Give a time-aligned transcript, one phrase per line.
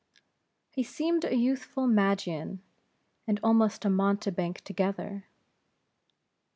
[0.71, 2.63] He seemed a youthful Magian,
[3.27, 5.27] and almost a mountebank together.